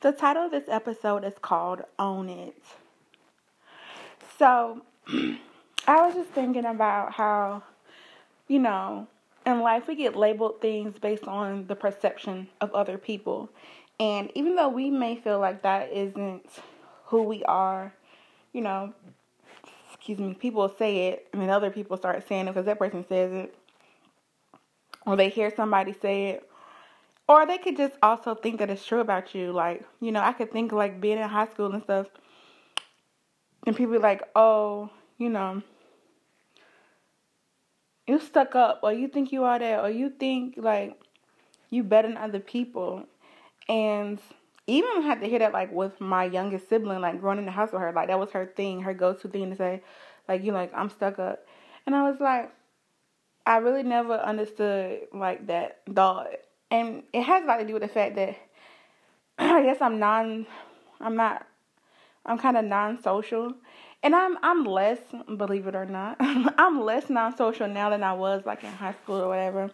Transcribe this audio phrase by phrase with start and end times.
[0.00, 2.56] The title of this episode is called Own It.
[4.38, 4.80] So,
[5.86, 7.62] I was just thinking about how,
[8.48, 9.08] you know,
[9.44, 13.50] in life we get labeled things based on the perception of other people.
[13.98, 16.48] And even though we may feel like that isn't
[17.04, 17.92] who we are,
[18.54, 18.94] you know,
[19.92, 23.04] excuse me, people say it and then other people start saying it because that person
[23.06, 23.54] says it.
[25.04, 26.49] Or they hear somebody say it
[27.30, 29.52] or they could just also think that it's true about you.
[29.52, 32.08] Like, you know, I could think like being in high school and stuff,
[33.64, 35.62] and people like, oh, you know,
[38.08, 41.00] you stuck up, or you think you are that, or you think like
[41.70, 43.04] you better than other people.
[43.68, 44.18] And
[44.66, 47.70] even had to hear that like with my youngest sibling, like growing in the house
[47.70, 49.84] with her, like that was her thing, her go to thing to say,
[50.26, 51.46] like, you like, I'm stuck up.
[51.86, 52.50] And I was like,
[53.46, 56.26] I really never understood like that thought
[56.70, 58.36] and it has a lot to do with the fact that
[59.38, 60.46] I guess I'm non,
[61.00, 61.46] I'm not,
[62.24, 63.54] I'm kind of non-social,
[64.02, 64.98] and I'm I'm less,
[65.36, 69.16] believe it or not, I'm less non-social now than I was like in high school
[69.16, 69.70] or whatever.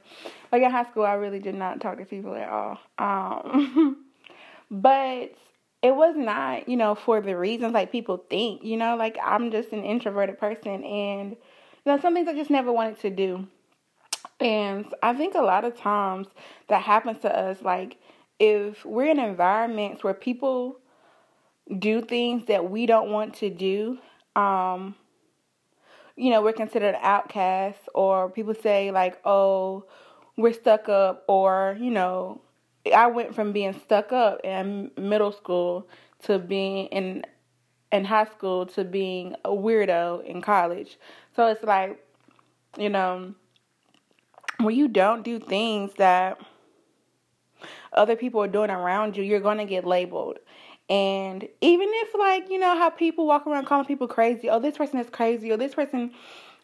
[0.53, 2.79] Like in high school, I really did not talk to people at all.
[2.99, 4.05] Um,
[4.71, 5.35] but
[5.83, 8.65] it was not, you know, for the reasons like people think.
[8.65, 12.51] You know, like I'm just an introverted person, and you know, some things I just
[12.51, 13.47] never wanted to do.
[14.41, 16.27] And I think a lot of times
[16.69, 17.97] that happens to us, like
[18.39, 20.79] if we're in environments where people
[21.79, 23.99] do things that we don't want to do,
[24.35, 24.95] um,
[26.17, 29.85] you know, we're considered outcasts, or people say, like, oh,
[30.37, 32.41] we're stuck up, or, you know,
[32.95, 35.89] I went from being stuck up in middle school
[36.25, 37.25] to being in
[37.93, 40.99] in high school to being a weirdo in college.
[41.35, 42.05] So it's like,
[42.77, 43.35] you know,
[44.59, 46.41] when you don't do things that
[47.93, 50.39] other people are doing around you, you're going to get labeled.
[50.89, 54.77] And even if, like, you know, how people walk around calling people crazy, oh, this
[54.77, 56.13] person is crazy, or this person,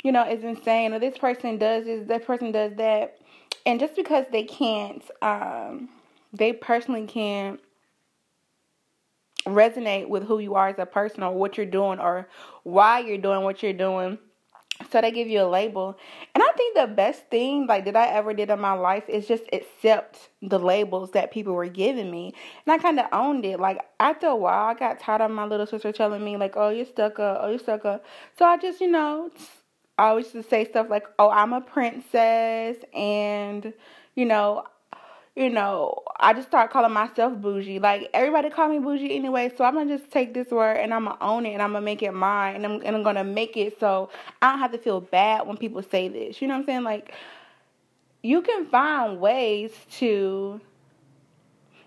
[0.05, 3.19] you know, is insane, or this person does this, this person does that.
[3.67, 5.89] And just because they can't, um,
[6.33, 7.61] they personally can't
[9.47, 12.29] resonate with who you are as a person or what you're doing or
[12.63, 14.19] why you're doing what you're doing
[14.93, 15.99] so they give you a label.
[16.35, 19.27] And I think the best thing like that I ever did in my life is
[19.27, 22.35] just accept the labels that people were giving me.
[22.67, 23.59] And I kind of owned it.
[23.59, 26.69] Like after a while, I got tired of my little sister telling me like, "Oh,
[26.69, 27.39] you're stuck up.
[27.43, 28.05] Oh, you're stuck up."
[28.39, 29.31] So I just, you know,
[29.99, 33.73] I always just say stuff like, "Oh, I'm a princess," and
[34.15, 34.65] you know,
[35.35, 37.79] you know, I just start calling myself bougie.
[37.79, 41.05] Like everybody call me bougie anyway, so I'm gonna just take this word and I'm
[41.05, 43.57] gonna own it and I'm gonna make it mine and I'm and I'm gonna make
[43.57, 44.11] it so
[44.43, 46.43] I don't have to feel bad when people say this.
[46.43, 46.85] You know what I'm saying?
[46.85, 47.15] Like
[48.23, 50.61] you can find ways to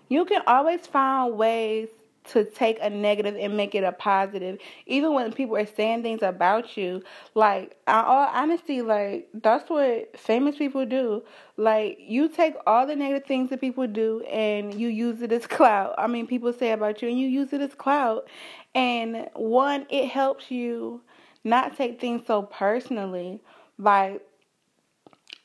[0.08, 1.88] you can always find ways
[2.32, 4.58] to take a negative and make it a positive.
[4.86, 7.02] Even when people are saying things about you,
[7.34, 11.22] like all honesty, like that's what famous people do.
[11.56, 15.46] Like you take all the negative things that people do and you use it as
[15.46, 15.94] clout.
[15.98, 18.28] I mean, people say about you and you use it as clout.
[18.74, 21.00] And one, it helps you
[21.44, 23.40] not take things so personally.
[23.78, 24.22] Like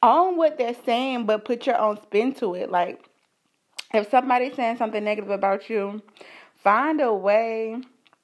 [0.04, 2.72] own what they're saying, but put your own spin to it.
[2.72, 3.06] Like
[3.94, 6.02] if somebody's saying something negative about you,
[6.64, 7.78] Find a way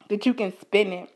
[0.09, 1.09] that you can spin it.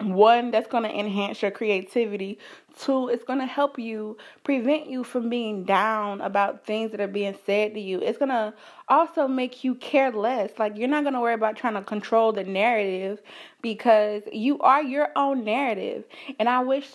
[0.00, 2.38] One, that's going to enhance your creativity.
[2.78, 7.06] Two, it's going to help you prevent you from being down about things that are
[7.06, 8.00] being said to you.
[8.00, 8.54] It's going to
[8.88, 10.52] also make you care less.
[10.58, 13.20] Like, you're not going to worry about trying to control the narrative
[13.60, 16.04] because you are your own narrative.
[16.38, 16.88] And I wish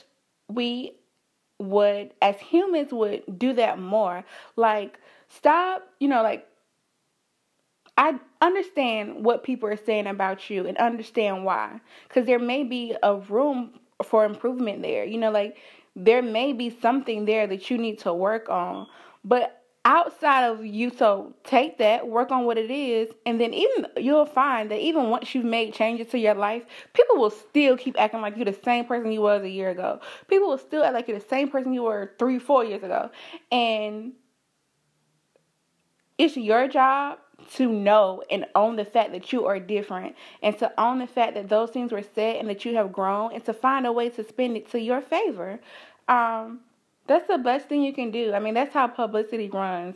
[0.47, 0.93] we
[1.59, 4.25] would, as humans, would do that more.
[4.55, 4.99] Like,
[5.29, 6.47] stop, you know, like,
[7.97, 11.79] I understand what people are saying about you and understand why.
[12.07, 15.05] Because there may be a room for improvement there.
[15.05, 15.57] You know, like
[15.95, 18.87] there may be something there that you need to work on.
[19.23, 23.87] But outside of you, so take that, work on what it is, and then even
[23.97, 26.63] you'll find that even once you've made changes to your life,
[26.93, 30.01] people will still keep acting like you're the same person you was a year ago.
[30.27, 33.09] People will still act like you're the same person you were three, four years ago.
[33.51, 34.13] And
[36.17, 37.19] it's your job
[37.53, 41.35] to know and own the fact that you are different and to own the fact
[41.35, 44.09] that those things were said and that you have grown and to find a way
[44.09, 45.59] to spend it to your favor.
[46.07, 46.61] Um,
[47.07, 48.33] that's the best thing you can do.
[48.33, 49.95] I mean, that's how publicity runs.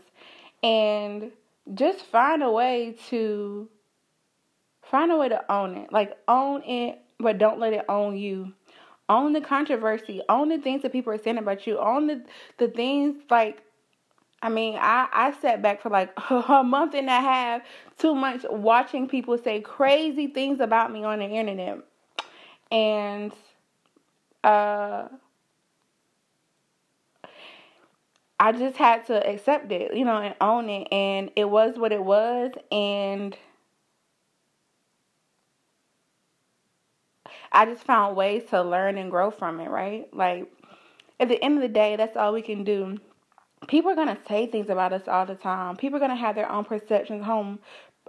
[0.62, 1.32] And
[1.74, 3.68] just find a way to
[4.84, 5.92] find a way to own it.
[5.92, 8.54] Like own it, but don't let it own you.
[9.08, 10.22] Own the controversy.
[10.30, 11.80] Own the things that people are saying about you.
[11.80, 12.24] Own the
[12.58, 13.64] the things like
[14.42, 17.62] I mean, I, I sat back for like a month and a half,
[17.98, 21.80] two months, watching people say crazy things about me on the internet.
[22.72, 23.34] And
[24.44, 25.08] uh,
[28.40, 30.88] I just had to accept it, you know, and own it.
[30.92, 32.52] And it was what it was.
[32.72, 33.36] And
[37.52, 40.08] I just found ways to learn and grow from it, right?
[40.14, 40.50] Like,
[41.20, 43.00] at the end of the day, that's all we can do.
[43.68, 45.76] People are going to say things about us all the time.
[45.76, 47.60] People are going to have their own perceptions, home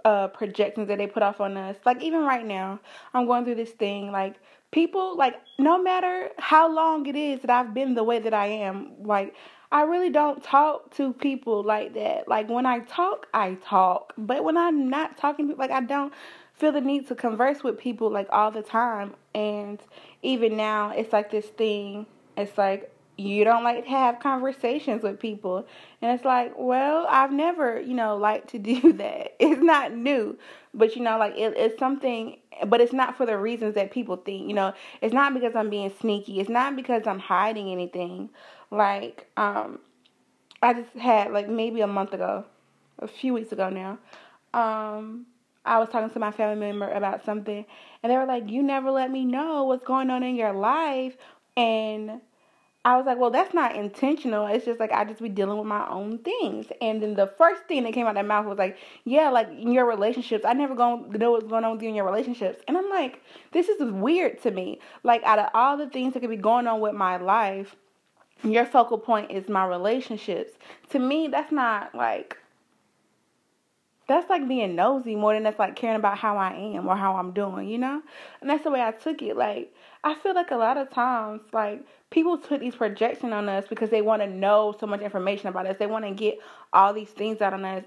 [0.05, 1.75] uh, projections that they put off on us.
[1.85, 2.79] Like, even right now,
[3.13, 4.11] I'm going through this thing.
[4.11, 4.35] Like,
[4.71, 8.47] people, like, no matter how long it is that I've been the way that I
[8.47, 9.35] am, like,
[9.71, 12.27] I really don't talk to people like that.
[12.27, 14.13] Like when I talk, I talk.
[14.17, 16.13] But when I'm not talking, like I don't
[16.55, 19.13] feel the need to converse with people like all the time.
[19.33, 19.79] And
[20.23, 22.05] even now, it's like this thing.
[22.35, 25.65] It's like you don't like to have conversations with people.
[26.01, 29.35] And it's like, well, I've never, you know, liked to do that.
[29.39, 30.37] It's not new.
[30.73, 32.37] But, you know, like it, it's something,
[32.67, 34.47] but it's not for the reasons that people think.
[34.47, 36.39] You know, it's not because I'm being sneaky.
[36.39, 38.29] It's not because I'm hiding anything.
[38.71, 39.79] Like, um,
[40.61, 42.45] I just had, like, maybe a month ago,
[42.99, 43.97] a few weeks ago now,
[44.53, 45.25] um,
[45.65, 47.65] I was talking to my family member about something,
[48.01, 51.15] and they were like, You never let me know what's going on in your life.
[51.55, 52.21] And
[52.83, 54.47] I was like, well, that's not intentional.
[54.47, 56.65] It's just like I just be dealing with my own things.
[56.81, 59.49] And then the first thing that came out of their mouth was like, yeah, like
[59.49, 62.05] in your relationships, I never going to know what's going on with you in your
[62.05, 62.59] relationships.
[62.67, 64.79] And I'm like, this is weird to me.
[65.03, 67.75] Like out of all the things that could be going on with my life,
[68.43, 70.53] your focal point is my relationships.
[70.89, 72.37] To me, that's not like
[74.07, 77.15] that's like being nosy more than that's like caring about how I am or how
[77.15, 78.01] I'm doing, you know?
[78.41, 79.37] And that's the way I took it.
[79.37, 79.71] Like
[80.03, 83.89] I feel like a lot of times, like people put these projections on us because
[83.89, 85.77] they want to know so much information about us.
[85.79, 86.37] They want to get
[86.73, 87.83] all these things out of us,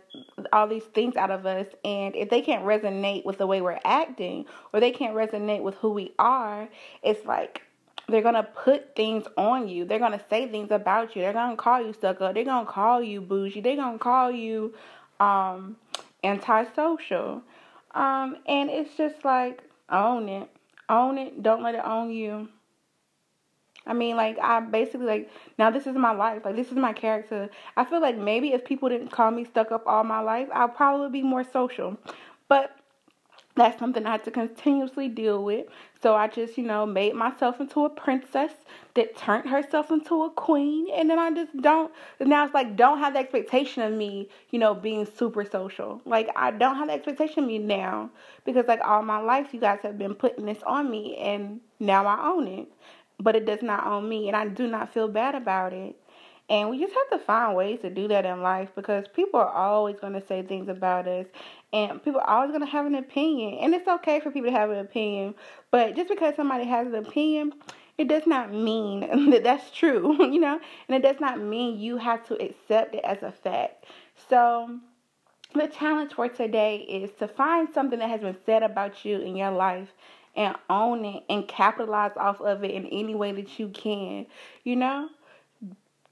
[0.52, 1.66] all these things out of us.
[1.84, 5.76] And if they can't resonate with the way we're acting, or they can't resonate with
[5.76, 6.68] who we are,
[7.02, 7.62] it's like
[8.08, 9.84] they're gonna put things on you.
[9.84, 11.22] They're gonna say things about you.
[11.22, 12.34] They're gonna call you stuck up.
[12.34, 13.60] They're gonna call you bougie.
[13.60, 14.74] They're gonna call you
[15.20, 15.76] um,
[16.24, 17.42] antisocial.
[17.92, 20.48] Um, and it's just like own it
[20.88, 21.42] own it.
[21.42, 22.48] Don't let it own you.
[23.86, 26.42] I mean, like, I basically, like, now this is my life.
[26.44, 27.50] Like, this is my character.
[27.76, 30.68] I feel like maybe if people didn't call me stuck up all my life, I'll
[30.68, 31.98] probably be more social.
[32.48, 32.76] But
[33.56, 35.66] that's something I had to continuously deal with.
[36.02, 38.50] So I just, you know, made myself into a princess
[38.94, 40.88] that turned herself into a queen.
[40.92, 44.58] And then I just don't, now it's like, don't have the expectation of me, you
[44.58, 46.00] know, being super social.
[46.04, 48.10] Like, I don't have the expectation of me now
[48.44, 52.06] because, like, all my life, you guys have been putting this on me, and now
[52.06, 52.68] I own it.
[53.20, 55.96] But it does not own me, and I do not feel bad about it.
[56.50, 59.48] And we just have to find ways to do that in life because people are
[59.48, 61.26] always going to say things about us
[61.72, 63.58] and people are always going to have an opinion.
[63.60, 65.34] And it's okay for people to have an opinion,
[65.70, 67.54] but just because somebody has an opinion,
[67.96, 69.00] it does not mean
[69.30, 73.04] that that's true, you know, and it does not mean you have to accept it
[73.04, 73.86] as a fact.
[74.28, 74.78] So,
[75.54, 79.36] the challenge for today is to find something that has been said about you in
[79.36, 79.92] your life
[80.36, 84.26] and own it and capitalize off of it in any way that you can,
[84.62, 85.08] you know?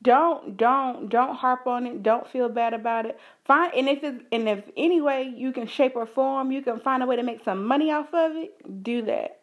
[0.03, 2.03] don't don't don't harp on it.
[2.03, 3.19] Don't feel bad about it.
[3.45, 6.81] Find and if it's and if any way you can shape or form you can
[6.81, 9.39] find a way to make some money off of it do that.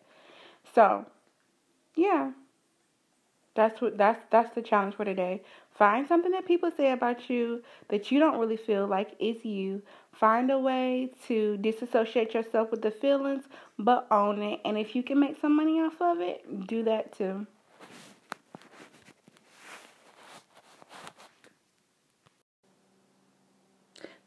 [0.75, 1.05] So
[1.95, 2.31] yeah
[3.59, 5.41] that's what that's that's the challenge for today.
[5.77, 9.81] Find something that people say about you that you don't really feel like is you.
[10.13, 13.43] Find a way to disassociate yourself with the feelings
[13.77, 14.61] but own it.
[14.63, 17.47] And if you can make some money off of it do that too.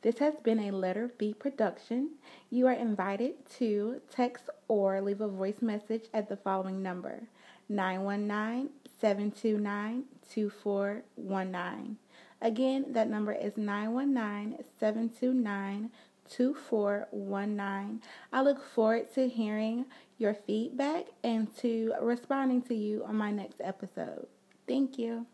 [0.03, 2.17] This has been a Letter B production.
[2.51, 7.23] You are invited to text or leave a voice message at the following number
[7.71, 8.69] 919
[9.03, 11.97] 729 2419.
[12.41, 15.91] Again, that number is 919 729
[16.31, 18.01] 2419.
[18.33, 19.87] I look forward to hearing
[20.19, 24.29] your feedback and to responding to you on my next episode.
[24.69, 25.27] Thank you.